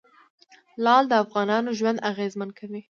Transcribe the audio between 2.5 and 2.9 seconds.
کوي.